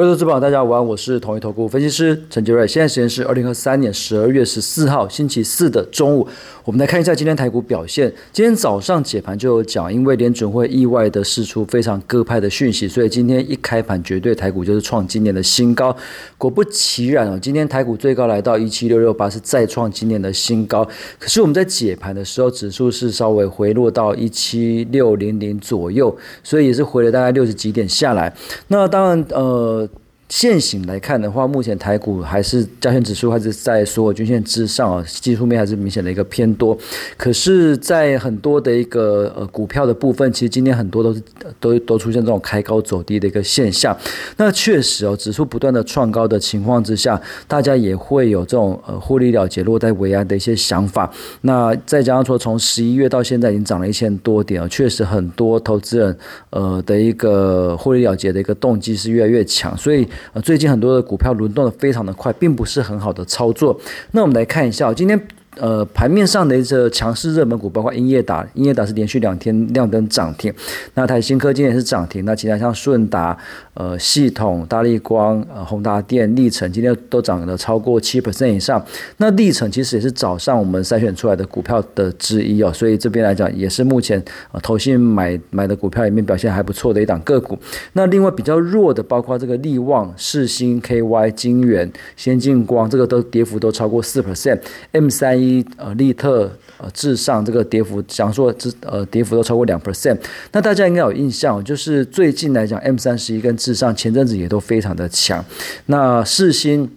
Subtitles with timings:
[0.00, 2.66] 各位投资宝，大家午安，我是统一投顾分析师陈杰瑞。
[2.66, 6.26] 现在时间是二零二三年十二月十四号星期四的中午。
[6.64, 8.10] 我们来看一下今天台股表现。
[8.32, 15.94] 今天早上解盘就有讲，因为联准会意外的释出非常鸽派的讯息，所以今天一开盘绝对台股就是创今年的新高。
[16.38, 20.82] 果不其然哦，今天台股最高来到一七六六八，是再创今年的新高。
[21.18, 28.34] 可是我们在解盘的时候，指数是稍微回落到一七六零零左右，所以也是回了大概六十几点下来。
[28.68, 29.86] 那当然，呃。
[30.30, 36.78] 现行来看的话，目前台股还是加权指数还是在所有均线之上啊，技术面还是明显的一个偏多。
[37.16, 41.20] 可是，在很多的一个呃股票的部分，其实今天很多都是
[41.58, 43.96] 都都出现这种开高走低的一个现象。
[44.36, 51.12] 那确实哦，指数不断的创高的情况之下，大家也会有这种呃获利了结落袋为安的一些想法。
[51.40, 56.16] 那再加上说，从十一月到现在已经涨了一千多点啊，确实很多投资人
[56.50, 60.06] 呃的一个获利了结的一个动机是越来越强，所以。
[60.32, 63.78] 呃，最近很多的股票轮动的非常的快，并不是很好的操作。
[64.12, 65.20] 那我们来看一下今天。
[65.56, 70.54] 呃，盘面上的一些强势热门股，包括英业达，英业达是连续两天亮灯涨停。
[70.94, 72.24] 那台新科今天也是涨停。
[72.24, 73.36] 那其他像顺达、
[73.74, 78.82] 呃系统、大力光、呃宏达电、历程，今天都涨了超过七 percent 以上。
[79.16, 87.58] 那历程其实也是早上我们筛选出来的股票的之一哦，所以这边来讲也是目前呃投信买买的股票里面表现还不错的一档个股。
[87.94, 94.60] 那另外比较弱的，包括这个力旺、世星、KY、金源、先进光，这个都跌幅都超过四 percent。
[94.92, 95.39] M 三。
[95.40, 100.18] 一呃，利特呃，至上这个跌幅，讲说之呃，跌幅都超过两 percent。
[100.52, 105.44] 那大家应该有印象，就是最近来讲，M 三十一跟至上前阵子也都非常的强。
[105.86, 106.90] 那世星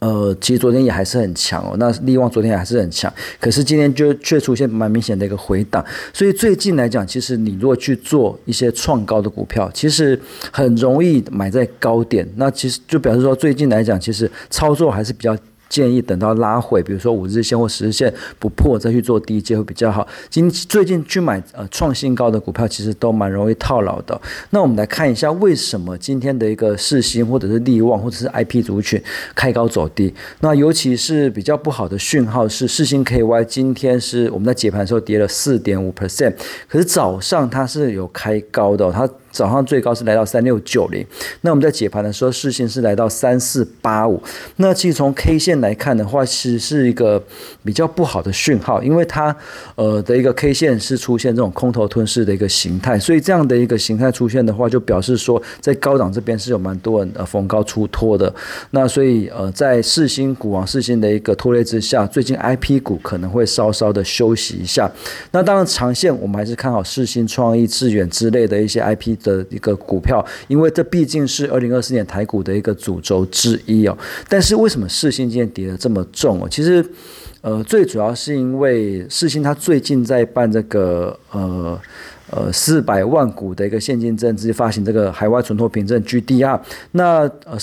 [0.00, 1.74] 呃，其实昨天也还是很强哦。
[1.78, 3.10] 那利旺昨天还是很强，
[3.40, 5.82] 可是今天就却出现蛮明显的一个回档。
[6.12, 10.20] 所以最近来讲，其实你如果去做一些创高的股票，其实
[10.52, 12.28] 很容易买在高点。
[12.36, 15.34] 那其实就表示说，最近来讲，其实操作还是比较。
[15.68, 20.06] 建议等到拉回，比如说五日线或十日线不破，再去做低阶会比较好。
[20.30, 24.20] 今最近去买呃创新高的股票，其实都蛮容易套牢的。
[24.50, 29.02] 那我们来看一下，为什么今天的一个世新或者是利旺或者是 IP 族群
[29.34, 30.14] 开高走低？
[30.40, 36.34] 那尤其是比较不好的讯号是世新 KY 今天是我们在解盘的时候跌了四点五 percent，
[36.68, 39.08] 可是早上它是有开高的，它。
[39.36, 41.06] 早上最高是来到三六九零，
[41.42, 44.22] 那我们在解盘的时候，视线是来到三四八五。
[44.56, 47.22] 那其实从 K 线来看的话，其实是一个
[47.62, 49.36] 比较不好的讯号，因为它
[49.74, 58.34] 呃的一个 K 线是出现这种空头吞噬的一个形态，所以这样的一个形态出现的话，就表示说在高档这边是有蛮多人呃逢高出脱的。
[58.70, 64.90] 那所以呃在四星股王四星的一个拖累之下，最近 IP 股可能会稍稍的休息一下。
[65.32, 69.14] 那当然长线我们还是看好四星创意、致远之类的一些 IP。
[69.26, 73.98] 的一个股票，因为这毕竟是二零二四年台股的一个主轴之一哦。
[74.28, 76.48] 但是为什么世新今天跌得这么重哦？
[76.48, 76.84] 其实，
[77.40, 81.80] 呃，最主要是因为世新它最近在办这个呃
[82.30, 86.60] 呃四百万股的一个现金增资发行这个海外存托凭证 GDR，
[86.92, 87.58] 那呃。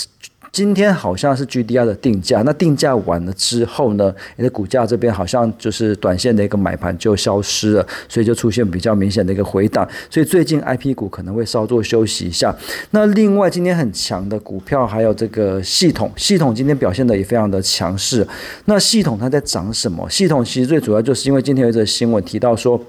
[0.54, 12.56] 今天好像是 GDR 的定价，那定价完了之后呢，你的股价这边好像就是短线的一个买盘就消失了，所以就出现比较明显的一个回档，所以最近 IP 股可能会稍作休息一下。
[12.92, 18.28] 那另外今天很强的股票还有这个系统，系统今天表现的也非常的强势。
[18.66, 20.08] 那系统它在涨什么？
[20.08, 22.80] 系统其实最主要就是因为今天有一则新闻提到说，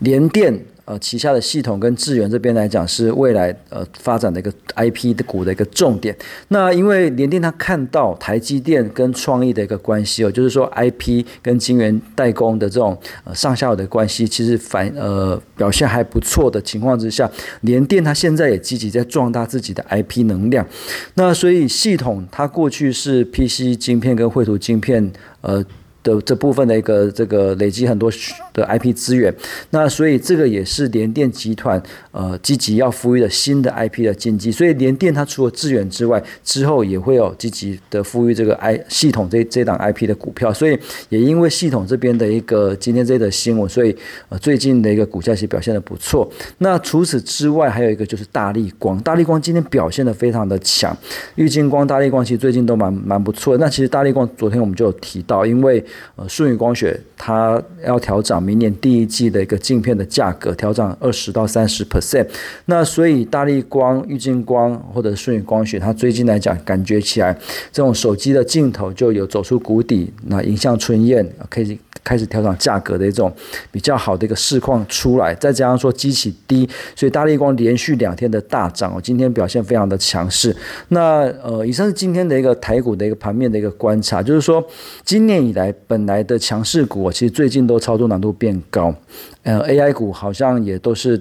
[0.00, 0.66] 联电。
[0.92, 6.14] 呃，旗下的系统跟智源这边来讲，是未来呃发展的一个 IP 的股的一个重点。
[6.48, 17.30] 那因为联电它看到台积电跟创意的一个关系哦，就是说 IP 跟晶圆代工的这种呃上下游的关系，其实反呃表现还不错的情况之下，
[17.62, 20.66] 联电它现在也积极在壮大自己的 IP 能量。
[21.14, 25.10] 那所以系统它过去是 PC 晶片跟绘图晶片
[25.40, 25.64] 呃。
[26.02, 28.10] 的这部分的一个这个累积很多
[28.52, 29.34] 的 IP 资源，
[29.70, 40.78] 那所以这个也是联电集团呃积极要赋予的新的 IP 的经济，所以联电它除了资源之外，之后也会有积极的赋予这个 I 系统这这档 IP 的股票，所以
[41.08, 43.96] 也因为系统这边的一个今天这的新闻，所以
[44.28, 46.30] 呃最近的一个股价其实表现的不错。
[46.58, 50.96] 那除此之外，还有一个就是大力光，大力光今天表现的非常的强，
[51.36, 53.56] 玉金光、大力光其实最近都蛮蛮不错。
[53.58, 55.82] 那其实大力光昨天我们就有提到，因为
[56.16, 62.26] 呃，舜宇光学它要调整明年第一季的一个镜片的价格，调整二十到三十 percent。
[62.66, 67.36] 那所以大力光、玉晶光或者舜宇光学，它最近来讲，感觉起来
[67.72, 73.32] 这种手机的镜头就有走出谷底，那迎向春燕，可以开始调整价格的一种
[73.70, 80.56] 比较好的一个市况出来，再加上说机器低，所以大力光连续两天的大涨哦，今天表现非常的强势。
[80.88, 84.64] 那呃，以上是今天的一个台股的一个盘面的一个观察，就是说
[85.04, 88.94] 今年以来本来的强势股，其实最近都操作难度变高，
[89.42, 91.20] 呃，AI 股好像也都是。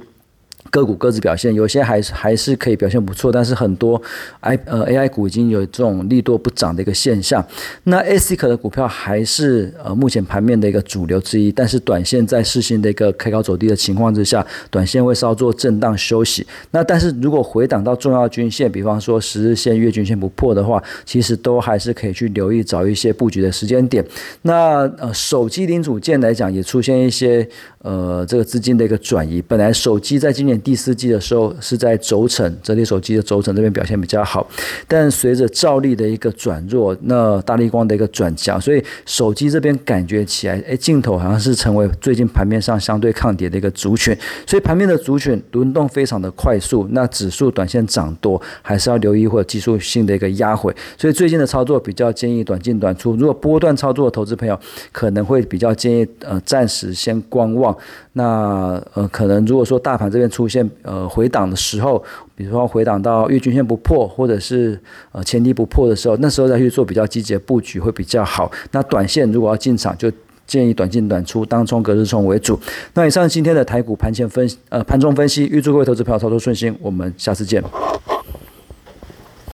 [0.71, 4.01] 个股各自表现，有些还是还是可以表现不错，但是很多
[4.39, 7.45] I 呃 AI 股已经有这种利多不涨的一个现象。
[7.83, 16.47] 那 ASIC 的股票还是呃目前盘面的一个主流之一，但是短线在市心的一个开高走低的情况之下，短线会稍作震荡休息。
[16.71, 24.05] 那但是如果回档到重要均线，比方说十日线、月均线不破的话，其实都还是可以去留意找一些布局的时间点。
[24.43, 27.45] 那呃手机零组件来讲，也出现一些
[27.79, 29.41] 呃这个资金的一个转移。
[29.41, 34.47] 本来手机在今年第四季的时候是在轴承折叠手机的轴承这边表现比较好，
[34.87, 44.15] 但随着照例的一个转弱，那大力光的一个转强，所以手机这边感觉起来，哎，镜头好像是成为最近盘面上相对抗跌的一个族群，
[44.45, 54.59] 所以盘面的族群轮动非常的快速，那指数短线涨多，还是要留意或者技术性的一个压回，所以最近的操作比较建议短进短出，如果波段操作的投资朋友
[54.91, 57.75] 可能会比较建议呃暂时先观望，
[58.13, 62.03] 那呃可能如果说大盘这边出线呃，回档的时候，
[62.35, 64.77] 比如说回档到月均线不破，或者是
[65.13, 68.51] 呃前低不破的时候，那时候再去做比较积极的布局会比较好。
[68.71, 70.11] 那短线如果要进场，就
[70.45, 72.59] 建议短进短出，当冲隔日冲为主。
[72.93, 76.77] 那以上今天的台股盘前分呃盘中分析，预祝各位投资朋友操作顺心。
[76.81, 77.63] 我们下次见。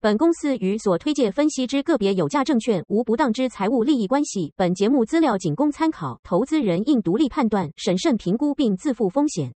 [0.02, 4.54] 本公司与所推介分析之个别有价证券无不当之财务利益关系。
[4.56, 9.52] 本节目资料仅供参考，投资人应独立判断、审慎评估并自负风险。